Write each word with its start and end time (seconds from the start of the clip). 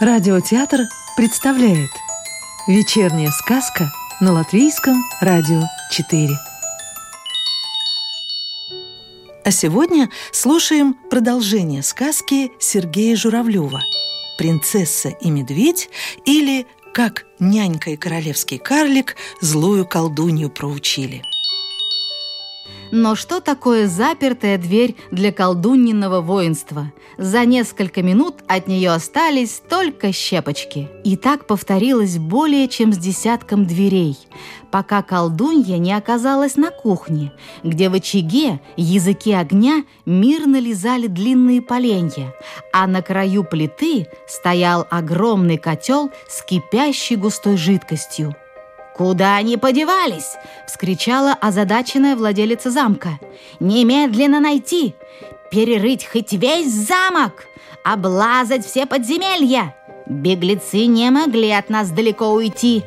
Радиотеатр 0.00 0.82
представляет 1.16 1.90
Вечерняя 2.68 3.32
сказка 3.32 3.90
на 4.20 4.32
Латвийском 4.32 5.02
радио 5.20 5.62
4 5.90 6.38
А 9.44 9.50
сегодня 9.50 10.08
слушаем 10.30 10.94
продолжение 10.94 11.82
сказки 11.82 12.52
Сергея 12.60 13.16
Журавлева 13.16 13.82
«Принцесса 14.38 15.08
и 15.08 15.30
медведь» 15.30 15.90
или 16.24 16.68
«Как 16.94 17.26
нянька 17.40 17.90
и 17.90 17.96
королевский 17.96 18.58
карлик 18.58 19.16
злую 19.40 19.84
колдунью 19.84 20.48
проучили». 20.48 21.24
Но 22.90 23.14
что 23.14 23.40
такое 23.40 23.86
запертая 23.86 24.56
дверь 24.56 24.96
для 25.10 25.30
колдунниного 25.30 26.20
воинства? 26.20 26.92
За 27.18 27.44
несколько 27.44 28.02
минут 28.02 28.36
от 28.46 28.66
нее 28.66 28.90
остались 28.92 29.60
только 29.68 30.12
щепочки. 30.12 30.88
И 31.04 31.16
так 31.16 31.46
повторилось 31.46 32.18
более 32.18 32.66
чем 32.68 32.92
с 32.92 32.98
десятком 32.98 33.66
дверей, 33.66 34.16
пока 34.70 35.02
колдунья 35.02 35.76
не 35.76 35.92
оказалась 35.92 36.56
на 36.56 36.70
кухне, 36.70 37.32
где 37.62 37.90
в 37.90 37.94
очаге 37.94 38.60
языки 38.76 39.32
огня 39.32 39.84
мирно 40.06 40.58
лизали 40.58 41.08
длинные 41.08 41.60
поленья, 41.60 42.34
а 42.72 42.86
на 42.86 43.02
краю 43.02 43.44
плиты 43.44 44.06
стоял 44.26 44.86
огромный 44.90 45.58
котел 45.58 46.10
с 46.28 46.42
кипящей 46.42 47.16
густой 47.16 47.56
жидкостью. 47.56 48.34
«Куда 48.98 49.36
они 49.36 49.56
подевались?»— 49.56 50.34
вскричала 50.66 51.32
озадаченная 51.32 52.16
владелица 52.16 52.72
замка. 52.72 53.20
«Немедленно 53.60 54.40
найти! 54.40 54.96
Перерыть 55.52 56.04
хоть 56.04 56.32
весь 56.32 56.72
замок! 56.72 57.44
Облазать 57.84 58.66
все 58.66 58.86
подземелья! 58.86 59.76
Беглецы 60.06 60.86
не 60.86 61.10
могли 61.10 61.52
от 61.52 61.70
нас 61.70 61.90
далеко 61.90 62.32
уйти! 62.32 62.82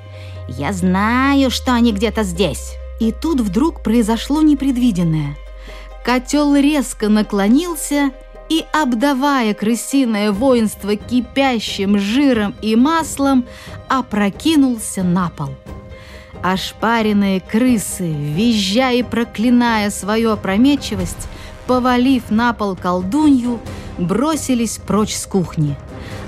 Я 0.49 0.73
знаю, 0.73 1.49
что 1.49 1.71
они 1.73 1.93
где-то 1.93 2.23
здесь!» 2.23 2.73
И 2.99 3.13
тут 3.13 3.39
вдруг 3.39 3.81
произошло 3.81 4.41
непредвиденное. 4.41 5.37
Котел 6.03 6.57
резко 6.57 7.07
наклонился 7.07 8.11
и, 8.49 8.65
обдавая 8.73 9.53
крысиное 9.53 10.33
воинство 10.33 10.97
кипящим 10.97 11.97
жиром 11.97 12.53
и 12.61 12.75
маслом, 12.75 13.45
опрокинулся 13.87 15.03
на 15.03 15.29
пол. 15.29 15.51
Ошпаренные 16.43 17.39
крысы, 17.39 18.11
визжа 18.11 18.91
и 18.91 19.03
проклиная 19.03 19.91
свою 19.91 20.31
опрометчивость, 20.31 21.27
повалив 21.67 22.31
на 22.31 22.53
пол 22.53 22.75
колдунью, 22.75 23.59
бросились 23.99 24.79
прочь 24.79 25.13
с 25.13 25.27
кухни. 25.27 25.75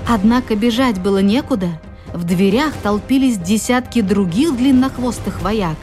Однако 0.08 0.54
бежать 0.54 1.00
было 1.00 1.18
некуда. 1.18 1.80
В 2.12 2.22
дверях 2.22 2.74
толпились 2.80 3.38
десятки 3.38 4.02
других 4.02 4.56
длиннохвостых 4.56 5.42
вояк. 5.42 5.76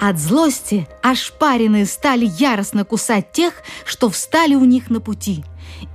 От 0.00 0.18
злости 0.18 0.88
ошпаренные 1.00 1.86
стали 1.86 2.28
яростно 2.36 2.84
кусать 2.84 3.30
тех, 3.30 3.54
что 3.84 4.10
встали 4.10 4.56
у 4.56 4.64
них 4.64 4.90
на 4.90 5.00
пути. 5.00 5.44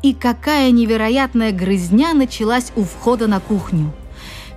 И 0.02 0.14
какая 0.14 0.72
невероятная 0.72 1.52
грызня 1.52 2.14
началась 2.14 2.72
у 2.78 2.84
входа 2.84 3.28
на 3.28 3.42
кухню– 3.42 3.92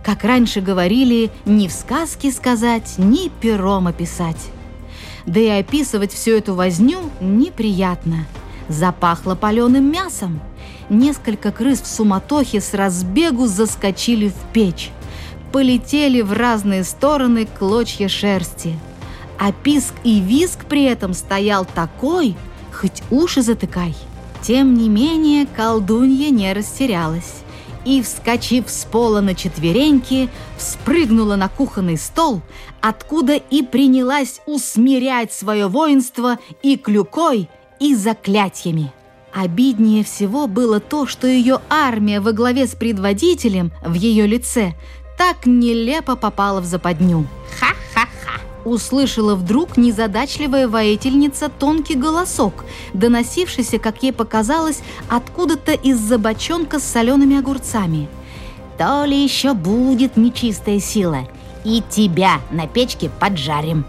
как 0.05 0.25
раньше 0.25 0.61
говорили, 0.61 1.31
ни 1.45 1.69
в 1.69 1.73
сказке 1.73 2.33
сказать, 2.33 2.95
ни 2.99 3.29
пером 3.29 3.87
описать. 3.87 4.51
Да 5.27 5.39
и 5.39 5.49
описывать 5.49 6.13
всю 6.13 6.33
эту 6.33 6.55
возню 6.55 6.99
неприятно. 7.21 8.27
Запахло 8.69 9.35
паленым 9.35 9.91
мясом. 9.91 10.41
Несколько 10.89 11.53
крыс 11.53 11.83
в 11.83 11.87
суматохе 11.87 12.61
с 12.61 12.73
разбегу 12.75 13.47
заскочили 13.47 14.29
в 14.29 14.53
печь. 14.53 14.91
Полетели 15.53 16.21
в 16.23 16.33
разные 16.33 16.85
стороны 16.85 17.47
клочья 17.47 18.09
шерсти. 18.09 18.79
А 19.39 19.53
писк 19.53 19.95
и 20.05 20.21
виск 20.21 20.65
при 20.67 20.85
этом 20.85 21.15
стоял 21.15 21.65
такой, 21.65 22.37
хоть 22.73 23.03
уши 23.11 23.43
затыкай. 23.43 23.95
Тем 24.43 24.75
не 24.75 24.89
менее, 24.89 25.47
колдунья 25.47 26.31
не 26.31 26.53
растерялась 26.53 27.43
и, 27.85 28.03
вскочив 28.03 28.69
с 28.69 28.85
пола 28.85 29.21
на 29.21 29.35
четвереньки, 29.35 30.29
вспрыгнула 30.57 31.37
на 31.37 31.49
кухонный 31.49 31.97
стол, 31.97 32.43
откуда 32.81 33.37
и 33.37 33.63
принялась 33.63 34.41
усмирять 34.47 35.33
свое 35.33 35.69
воинство 35.69 36.39
и 36.63 36.77
клюкой, 36.77 37.49
и 37.79 37.95
заклятиями. 37.95 38.93
Обиднее 39.33 40.05
всего 40.05 40.47
было 40.47 40.81
то, 40.81 41.07
что 41.07 41.27
ее 41.27 41.61
армия 41.71 42.21
во 42.21 42.33
главе 42.33 42.67
с 42.67 42.75
предводителем 42.75 43.73
в 43.85 43.95
ее 43.95 44.27
лице 44.27 44.75
так 45.17 45.47
нелепо 45.47 46.17
попала 46.17 46.61
в 46.61 46.65
западню. 46.65 47.27
Ха-ха-ха! 47.59 47.80
Услышала 48.65 49.35
вдруг 49.35 49.77
незадачливая 49.77 50.69
воительница 50.69 51.49
тонкий 51.49 51.95
голосок, 51.95 52.65
доносившийся, 52.93 53.79
как 53.79 54.03
ей 54.03 54.13
показалось, 54.13 54.81
откуда-то 55.09 55.73
из-за 55.73 56.19
бочонка 56.19 56.79
с 56.79 56.85
солеными 56.85 57.39
огурцами. 57.39 58.09
«То 58.77 59.05
ли 59.05 59.23
еще 59.23 59.55
будет 59.55 60.17
нечистая 60.17 60.81
сила, 60.81 61.29
и 61.65 61.83
тебя 61.91 62.41
на 62.51 62.67
печке 62.67 63.11
поджарим!» 63.21 63.85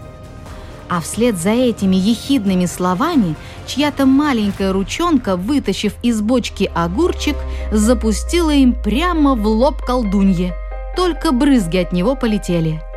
А 0.89 0.99
вслед 0.99 1.37
за 1.37 1.51
этими 1.51 1.95
ехидными 1.95 2.65
словами 2.65 3.35
чья-то 3.65 4.05
маленькая 4.05 4.73
ручонка, 4.73 5.37
вытащив 5.37 5.93
из 6.03 6.21
бочки 6.21 6.69
огурчик, 6.75 7.37
запустила 7.71 8.51
им 8.51 8.73
прямо 8.73 9.35
в 9.35 9.47
лоб 9.47 9.81
колдунье. 9.85 10.53
Только 10.97 11.31
брызги 11.31 11.77
от 11.77 11.93
него 11.93 12.15
полетели– 12.15 12.81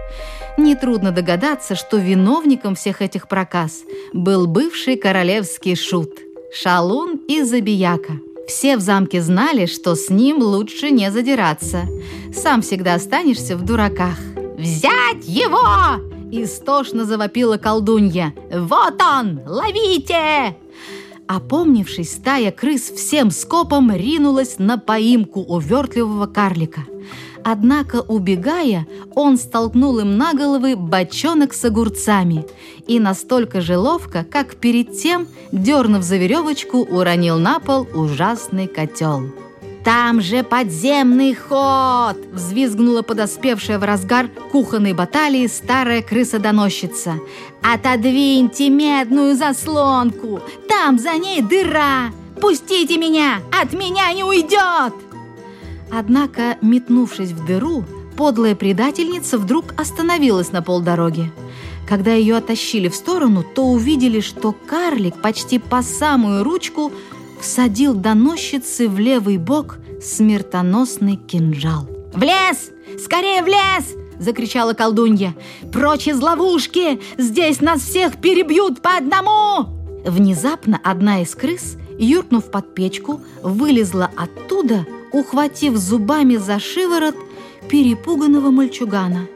Нетрудно 0.56 1.10
догадаться, 1.10 1.74
что 1.74 1.96
виновником 1.96 2.76
всех 2.76 3.02
этих 3.02 3.26
проказ 3.28 3.82
был 4.12 4.46
бывший 4.46 4.96
королевский 4.96 5.74
шут– 5.74 6.10
Шалун 6.54 7.20
и 7.26 7.42
Забияка. 7.42 8.20
Все 8.46 8.76
в 8.76 8.80
замке 8.80 9.20
знали, 9.20 9.66
что 9.66 9.96
с 9.96 10.10
ним 10.10 10.38
лучше 10.38 10.90
не 10.90 11.10
задираться. 11.10 11.82
Сам 12.32 12.62
всегда 12.62 12.94
останешься 12.94 13.56
в 13.56 13.64
дураках. 13.64 14.18
«Взять 14.56 15.24
его!»– 15.26 16.00
истошно 16.30 17.04
завопила 17.04 17.56
колдунья. 17.56 18.32
«Вот 18.52 19.02
он! 19.02 19.40
Ловите!» 19.46 20.56
Опомнившись, 21.26 22.12
стая 22.12 22.52
крыс 22.52 22.82
всем 22.82 23.30
скопом 23.32 23.90
ринулась 23.90 24.58
на 24.58 24.78
поимку 24.78 25.40
увертливого 25.40 26.26
карлика– 26.26 26.82
Однако, 27.44 28.00
убегая, 28.00 28.86
он 29.14 29.36
столкнул 29.36 29.98
им 29.98 30.16
на 30.16 30.32
головы 30.32 30.76
бочонок 30.76 31.52
с 31.52 31.64
огурцами 31.66 32.46
и 32.86 32.98
настолько 32.98 33.60
же 33.60 33.76
ловко, 33.76 34.24
как 34.24 34.56
перед 34.56 34.98
тем, 34.98 35.28
дернув 35.52 36.02
за 36.02 36.16
веревочку, 36.16 36.78
уронил 36.78 37.38
на 37.38 37.60
пол 37.60 37.86
ужасный 37.94 38.66
котел. 38.66 39.24
«Там 39.84 40.22
же 40.22 40.42
подземный 40.42 41.34
ход!»– 41.34 42.16
взвизгнула 42.32 43.02
подоспевшая 43.02 43.78
в 43.78 43.84
разгар 43.84 44.28
кухонной 44.50 44.94
баталии 44.94 45.46
старая 45.46 46.00
крыса-доносчица. 46.00 47.16
«Отодвиньте 47.62 48.70
медную 48.70 49.36
заслонку! 49.36 50.40
Там 50.66 50.98
за 50.98 51.18
ней 51.18 51.42
дыра! 51.42 52.10
Пустите 52.40 52.96
меня! 52.96 53.40
От 53.60 53.74
меня 53.74 54.10
не 54.14 54.24
уйдет!» 54.24 54.94
Однако, 55.90 56.56
метнувшись 56.60 57.32
в 57.32 57.44
дыру, 57.46 57.84
подлая 58.16 58.54
предательница 58.54 59.38
вдруг 59.38 59.74
остановилась 59.76 60.52
на 60.52 60.62
полдороги. 60.62 61.30
Когда 61.88 62.12
ее 62.12 62.36
оттащили 62.36 62.88
в 62.88 62.94
сторону, 62.94 63.44
то 63.54 63.66
увидели, 63.66 64.20
что 64.20 64.52
карлик 64.52 65.20
почти 65.20 65.58
по 65.58 65.82
самую 65.82 66.42
ручку 66.42 66.92
всадил 67.40 67.94
доносчице 67.94 68.88
в 68.88 68.98
левый 68.98 69.36
бок 69.36 69.78
смертоносный 70.02 71.16
кинжал. 71.16 71.88
«В 72.14 72.22
лес! 72.22 72.70
Скорее 73.02 73.42
в 73.42 73.46
лес!»– 73.46 73.94
закричала 74.18 74.72
колдунья. 74.72 75.34
«Прочь 75.72 76.08
из 76.08 76.20
ловушки! 76.20 77.00
Здесь 77.18 77.60
нас 77.60 77.82
всех 77.82 78.16
перебьют 78.18 78.80
по 78.80 78.96
одному!» 78.96 79.68
Внезапно 80.06 80.80
одна 80.82 81.22
из 81.22 81.34
крыс, 81.34 81.76
юркнув 81.98 82.50
под 82.50 82.74
печку, 82.74 83.20
вылезла 83.42 84.10
оттуда– 84.16 84.86
ухватив 85.14 85.76
зубами 85.76 86.36
за 86.36 86.58
шиворот 86.58 87.14
перепуганного 87.68 88.50
мальчугана. 88.50 89.26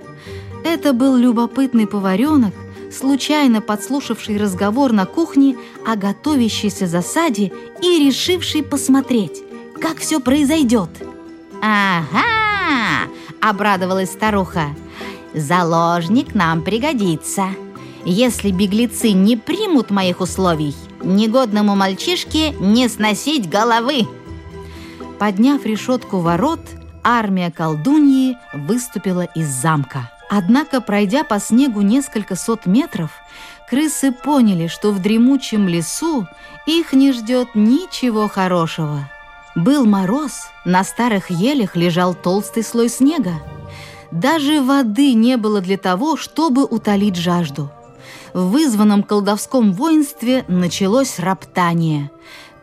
Это 0.64 0.92
был 0.92 1.16
любопытный 1.16 1.86
поваренок, 1.86 2.52
случайно 2.90 3.60
подслушавший 3.60 4.38
разговор 4.38 4.92
на 4.92 5.06
кухне 5.06 5.56
о 5.86 5.94
готовящейся 5.96 6.86
засаде 6.86 7.52
и 7.80 8.06
решивший 8.06 8.62
посмотреть, 8.62 9.42
как 9.80 9.98
все 9.98 10.18
произойдет. 10.18 10.90
«Ага!»– 11.62 13.08
обрадовалась 13.40 14.10
старуха. 14.10 14.74
«Заложник 15.32 16.34
нам 16.34 16.62
пригодится. 16.62 17.46
Если 18.04 18.50
беглецы 18.50 19.12
не 19.12 19.36
примут 19.36 19.90
моих 19.90 20.20
условий, 20.20 20.74
негодному 21.02 21.76
мальчишке 21.76 22.52
не 22.58 22.88
сносить 22.88 23.48
головы!» 23.48 24.06
Подняв 25.18 25.66
решетку 25.66 26.18
ворот, 26.18 26.60
армия 27.02 27.50
колдуньи 27.50 28.36
выступила 28.54 29.22
из 29.34 29.48
замка. 29.48 30.10
Однако, 30.30 30.80
пройдя 30.80 31.24
по 31.24 31.40
снегу 31.40 31.80
несколько 31.80 32.36
сот 32.36 32.66
метров, 32.66 33.10
крысы 33.68 34.12
поняли, 34.12 34.68
что 34.68 34.92
в 34.92 35.00
дремучем 35.00 35.66
лесу 35.66 36.26
их 36.66 36.92
не 36.92 37.12
ждет 37.12 37.48
ничего 37.54 38.28
хорошего. 38.28 39.10
Был 39.56 39.86
мороз, 39.86 40.48
на 40.64 40.84
старых 40.84 41.30
елях 41.30 41.74
лежал 41.74 42.14
толстый 42.14 42.62
слой 42.62 42.88
снега. 42.88 43.34
Даже 44.12 44.62
воды 44.62 45.14
не 45.14 45.36
было 45.36 45.60
для 45.60 45.78
того, 45.78 46.16
чтобы 46.16 46.64
утолить 46.64 47.16
жажду. 47.16 47.70
В 48.34 48.50
вызванном 48.50 49.02
колдовском 49.02 49.72
воинстве 49.72 50.44
началось 50.46 51.18
роптание. 51.18 52.10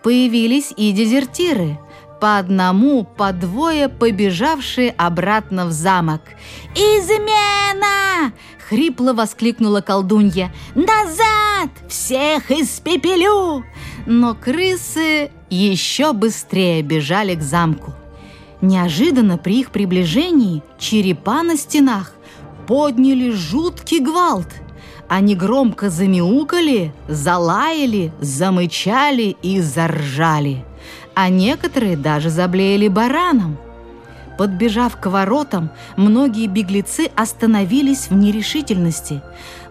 Появились 0.03 0.71
и 0.77 0.91
дезертиры, 0.91 1.79
по 2.25 2.39
одному, 2.39 3.03
по 3.03 3.31
двое 3.33 3.87
побежавшие 3.87 4.89
обратно 4.97 5.67
в 5.67 5.71
замок. 5.71 6.21
«Измена!»— 6.73 8.33
хрипло 8.67 9.13
воскликнула 9.13 9.81
колдунья. 9.81 10.51
«Назад! 10.73 11.69
Всех 11.87 12.49
испепелю!» 12.49 13.63
Но 14.07 14.33
крысы 14.33 15.29
еще 15.51 16.13
быстрее 16.13 16.81
бежали 16.81 17.35
к 17.35 17.43
замку. 17.43 17.93
Неожиданно 18.59 19.37
при 19.37 19.59
их 19.59 19.69
приближении 19.69 20.63
черепа 20.79 21.43
на 21.43 21.55
стенах 21.55 22.15
подняли 22.65 23.29
жуткий 23.29 23.99
гвалт. 23.99 24.47
Они 25.07 25.35
громко 25.35 25.91
замяукали, 25.91 26.91
залаяли, 27.07 28.11
замычали 28.19 29.37
и 29.43 29.61
заржали. 29.61 30.65
А 31.15 31.29
некоторые 31.29 31.97
даже 31.97 32.29
заблеяли 32.29 32.87
бараном. 32.87 33.57
Подбежав 34.37 34.97
к 34.97 35.05
воротам, 35.05 35.69
многие 35.95 36.47
беглецы 36.47 37.09
остановились 37.15 38.09
в 38.09 38.13
нерешительности, 38.13 39.21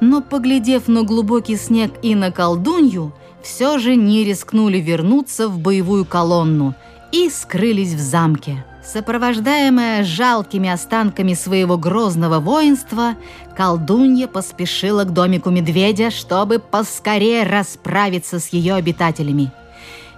но, 0.01 0.23
поглядев 0.23 0.89
на 0.89 1.03
глубокий 1.03 1.57
снег 1.57 1.93
и 2.03 2.15
на 2.15 2.31
колдунью, 2.31 3.13
все 3.43 3.79
же 3.79 3.95
не 3.95 4.25
рискнули 4.25 4.79
вернуться 4.79 5.49
в 5.49 5.59
боевую 5.59 6.07
колонну 6.07 6.75
и 7.13 7.29
скрылись 7.29 7.93
в 7.93 8.01
замке. 8.01 8.65
Сопровождаемая 8.83 10.05
жалкими 10.05 10.69
останками 10.69 11.35
своего 11.35 11.77
грозного 11.77 12.39
воинства, 12.39 13.17
колдунья 13.57 14.29
поспешила 14.29 15.05
к 15.05 15.13
домику 15.13 15.51
медведя, 15.51 16.11
чтобы 16.11 16.59
поскорее 16.59 17.45
расправиться 17.45 18.41
с 18.41 18.49
ее 18.49 18.75
обитателями. 18.75 19.53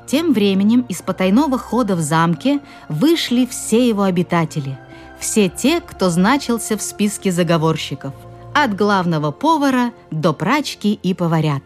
Тем 0.06 0.32
временем 0.32 0.86
из 0.88 1.02
потайного 1.02 1.58
хода 1.58 1.96
в 1.96 2.00
замке 2.00 2.60
вышли 2.88 3.46
все 3.46 3.88
его 3.88 4.04
обитатели, 4.04 4.78
все 5.18 5.48
те, 5.48 5.80
кто 5.80 6.10
значился 6.10 6.76
в 6.76 6.82
списке 6.82 7.32
заговорщиков, 7.32 8.14
от 8.54 8.76
главного 8.76 9.32
повара 9.32 9.92
до 10.10 10.32
прачки 10.32 10.94
и 11.02 11.12
поварят. 11.12 11.62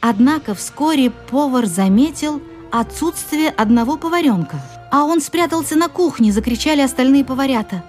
Однако 0.00 0.54
вскоре 0.54 1.10
повар 1.10 1.66
заметил 1.66 2.40
отсутствие 2.70 3.50
одного 3.50 3.96
поваренка– 3.96 4.60
а 4.90 5.04
он 5.04 5.20
спрятался 5.20 5.76
на 5.76 5.88
кухне, 5.88 6.32
закричали 6.32 6.80
остальные 6.80 7.24
поварята. 7.24 7.84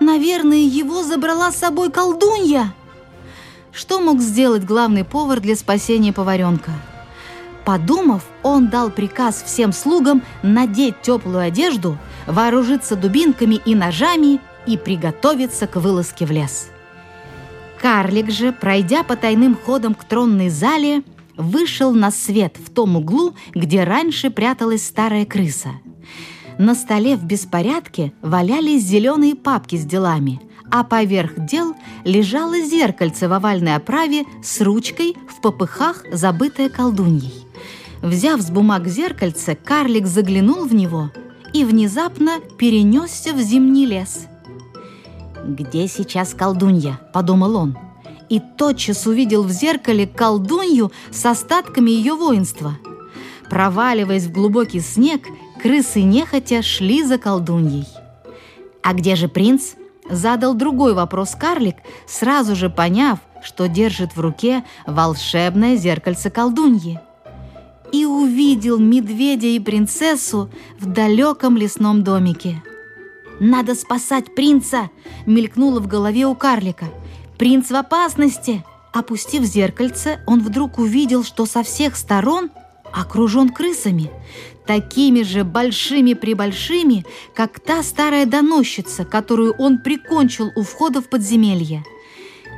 Наверное, 0.00 0.58
его 0.58 1.02
забрала 1.02 1.50
с 1.50 1.56
собой 1.56 1.90
колдунья. 1.90 2.74
Что 3.72 4.00
мог 4.00 4.20
сделать 4.20 4.64
главный 4.64 5.04
повар 5.04 5.40
для 5.40 5.56
спасения 5.56 6.12
поваренка? 6.12 6.72
Подумав, 7.64 8.22
он 8.42 8.68
дал 8.68 8.90
приказ 8.90 9.42
всем 9.42 9.72
слугам 9.72 10.22
надеть 10.42 11.00
теплую 11.02 11.40
одежду, 11.40 11.98
вооружиться 12.26 12.96
дубинками 12.96 13.54
и 13.64 13.74
ножами 13.74 14.40
и 14.66 14.76
приготовиться 14.76 15.66
к 15.66 15.76
вылазке 15.76 16.26
в 16.26 16.30
лес. 16.30 16.68
Карлик 17.80 18.30
же, 18.30 18.52
пройдя 18.52 19.02
по 19.02 19.16
тайным 19.16 19.56
ходам 19.56 19.94
к 19.94 20.04
тронной 20.04 20.48
зале, 20.48 21.02
вышел 21.36 21.92
на 21.92 22.10
свет 22.10 22.56
в 22.58 22.72
том 22.72 22.96
углу, 22.96 23.34
где 23.54 23.84
раньше 23.84 24.30
пряталась 24.30 24.86
старая 24.86 25.24
крыса– 25.24 25.70
на 26.58 26.74
столе 26.74 27.16
в 27.16 27.24
беспорядке 27.24 28.12
валялись 28.22 28.82
зеленые 28.82 29.34
папки 29.34 29.76
с 29.76 29.84
делами, 29.84 30.40
а 30.70 30.84
поверх 30.84 31.32
дел 31.36 31.74
лежало 32.04 32.60
зеркальце 32.60 33.28
в 33.28 33.32
овальной 33.32 33.74
оправе 33.74 34.24
с 34.42 34.60
ручкой 34.60 35.16
в 35.28 35.40
попыхах, 35.40 36.04
забытое 36.12 36.68
колдуньей. 36.68 37.43
Взяв 38.04 38.42
с 38.42 38.50
бумаг 38.50 38.86
зеркальце, 38.86 39.54
карлик 39.54 40.06
заглянул 40.06 40.66
в 40.66 40.74
него 40.74 41.10
и 41.54 41.64
внезапно 41.64 42.38
перенесся 42.58 43.32
в 43.32 43.38
зимний 43.40 43.86
лес. 43.86 44.26
«Где 45.42 45.88
сейчас 45.88 46.34
колдунья?»– 46.34 47.00
подумал 47.14 47.56
он. 47.56 47.78
И 48.28 48.42
тотчас 48.58 49.06
увидел 49.06 49.42
в 49.42 49.50
зеркале 49.50 50.06
колдунью 50.06 50.92
с 51.10 51.24
остатками 51.24 51.90
ее 51.92 52.12
воинства. 52.12 52.76
Проваливаясь 53.48 54.26
в 54.26 54.32
глубокий 54.32 54.80
снег, 54.80 55.22
крысы 55.62 56.02
нехотя 56.02 56.60
шли 56.60 57.02
за 57.04 57.16
колдуньей. 57.16 57.86
«А 58.82 58.92
где 58.92 59.16
же 59.16 59.28
принц?»– 59.28 59.76
задал 60.10 60.52
другой 60.52 60.92
вопрос 60.92 61.34
карлик, 61.34 61.76
сразу 62.06 62.54
же 62.54 62.68
поняв, 62.68 63.18
что 63.42 63.66
держит 63.66 64.14
в 64.14 64.20
руке 64.20 64.62
волшебное 64.86 65.76
зеркальце 65.76 66.28
колдуньи. 66.28 67.00
И 67.94 68.04
увидел 68.04 68.80
медведя 68.80 69.46
и 69.46 69.60
принцессу 69.60 70.50
в 70.80 70.86
далеком 70.86 71.56
лесном 71.56 72.02
домике. 72.02 72.60
«Надо 73.38 73.76
спасать 73.76 74.34
принца!»– 74.34 74.90
мелькнуло 75.26 75.78
в 75.78 75.86
голове 75.86 76.26
у 76.26 76.34
карлика. 76.34 76.86
«Принц 77.38 77.70
в 77.70 77.76
опасности!» 77.76 78.64
Опустив 78.92 79.44
зеркальце, 79.44 80.18
он 80.26 80.40
вдруг 80.40 80.80
увидел, 80.80 81.22
что 81.22 81.46
со 81.46 81.62
всех 81.62 81.94
сторон 81.94 82.50
окружен 82.92 83.50
крысами 83.50 84.10
такими 84.66 85.22
же 85.22 85.44
большими-пребольшими, 85.44 87.06
как 87.32 87.60
та 87.60 87.84
старая 87.84 88.26
доносчица, 88.26 89.04
которую 89.04 89.54
он 89.56 89.78
прикончил 89.78 90.50
у 90.56 90.64
входа 90.64 91.00
в 91.00 91.08
подземелье. 91.08 91.84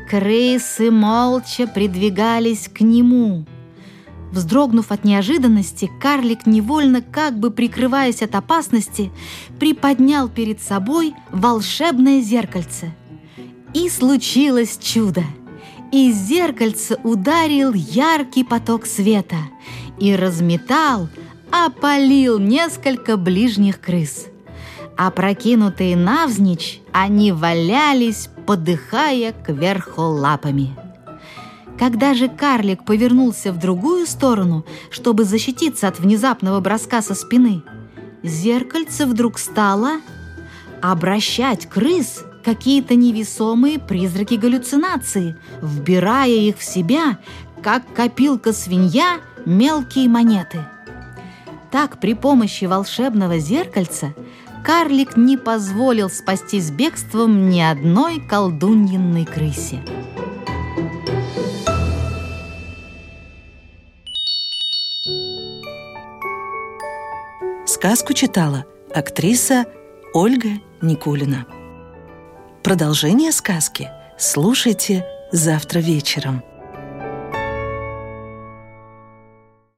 Крысы 0.09 0.91
молча 0.91 1.67
придвигались 1.67 2.69
к 2.69 2.81
нему. 2.81 3.45
Вздрогнув 4.37 4.93
от 4.93 5.05
неожиданности, 5.05 5.91
карлик 6.01 6.47
невольно, 6.47 7.03
как 7.03 7.39
бы 7.41 7.51
прикрываясь 7.51 8.23
от 8.23 8.35
опасности, 8.35 9.11
приподнял 9.59 10.29
перед 10.29 10.63
собой 10.63 11.15
волшебное 11.33 12.21
зеркальце. 12.21 12.95
И 13.75 13.89
случилось 13.89 14.79
чудо. 14.81 15.25
Из 15.91 16.15
зеркальца 16.15 17.01
ударил 17.03 17.73
яркий 17.73 18.45
поток 18.45 18.87
света 18.87 19.39
и 19.99 20.15
разметал– 20.15 21.09
опалил 21.51 22.39
несколько 22.39 23.17
ближних 23.17 23.81
крыс. 23.81 24.27
Опрокинутые 24.97 25.97
навзничь, 25.97 26.81
они 26.93 27.33
валялись, 27.33 28.29
подыхая 28.47 29.33
кверху 29.33 30.03
лапами. 30.03 30.86
Когда 31.79 32.15
же 32.15 32.29
карлик 32.29 32.85
повернулся 32.85 33.53
в 33.53 33.59
другую 33.59 34.07
сторону, 34.07 34.65
чтобы 34.91 35.25
защититься 35.25 35.89
от 35.89 35.99
внезапного 35.99 36.61
броска 36.61 37.03
со 37.03 37.15
спины, 37.15 37.63
зеркальце 38.23 39.07
вдруг 39.07 39.39
стало 39.39 40.01
обращать 40.81 41.67
крыс 41.67 42.25
какие-то 42.45 42.95
невесомые 42.95 43.79
призраки 43.79 44.35
галлюцинации, 44.35 45.37
вбирая 45.61 46.29
их 46.29 46.59
в 46.59 46.65
себя, 46.65 47.19
как 47.63 47.83
копилка-свинья, 47.93 49.19
мелкие 49.45 50.09
монеты– 50.09 50.65
так 51.77 52.01
при 52.01 52.15
помощи 52.15 52.65
волшебного 52.65 53.39
зеркальца 53.39 54.15
карлик 54.65 55.17
не 55.17 55.37
позволил 55.37 56.09
спастись 56.09 56.71
бегством 56.71 57.51
ни 57.51 57.61
одной 57.61 58.19
колдуньиной 58.21 59.27
крысе. 59.27 59.83
Сказку 67.77 68.15
читала 68.15 68.65
актриса 68.95 69.67
Ольга 70.15 70.49
Никулина. 70.81 71.45
Продолжение 72.65 73.33
сказки 73.33 73.91
слушайте 74.17 75.05
завтра 75.31 75.81
вечером. 75.81 76.43